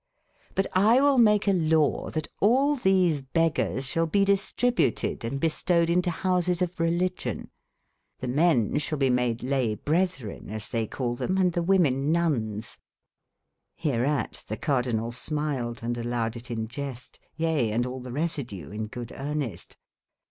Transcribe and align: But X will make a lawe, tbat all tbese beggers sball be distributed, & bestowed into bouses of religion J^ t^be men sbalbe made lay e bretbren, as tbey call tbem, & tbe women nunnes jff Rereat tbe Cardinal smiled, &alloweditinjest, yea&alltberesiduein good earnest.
But 0.55 0.65
X 0.75 0.99
will 0.99 1.19
make 1.19 1.47
a 1.47 1.53
lawe, 1.53 2.09
tbat 2.09 2.25
all 2.39 2.75
tbese 2.75 3.21
beggers 3.33 3.85
sball 3.85 4.11
be 4.11 4.25
distributed, 4.25 5.39
& 5.39 5.39
bestowed 5.39 5.91
into 5.91 6.09
bouses 6.09 6.59
of 6.59 6.79
religion 6.79 7.51
J^ 8.19 8.27
t^be 8.29 8.33
men 8.33 8.71
sbalbe 8.79 9.11
made 9.11 9.43
lay 9.43 9.73
e 9.73 9.75
bretbren, 9.75 10.49
as 10.49 10.67
tbey 10.69 10.89
call 10.89 11.17
tbem, 11.17 11.37
& 11.51 11.53
tbe 11.53 11.63
women 11.67 12.11
nunnes 12.11 12.79
jff 13.79 13.93
Rereat 13.93 14.43
tbe 14.47 14.59
Cardinal 14.59 15.11
smiled, 15.11 15.81
&alloweditinjest, 15.81 17.19
yea&alltberesiduein 17.35 18.89
good 18.89 19.11
earnest. 19.15 19.77